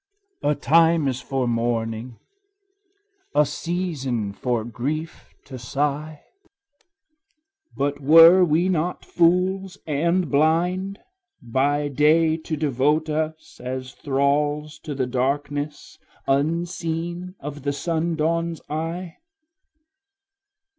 [0.41, 2.17] A time is for mourning,
[3.35, 6.23] a season for grief to sigh;
[7.77, 10.97] But were we not fools and blind,
[11.39, 19.17] by day to devote us As thralls to the darkness, unseen of the sundawn's eye?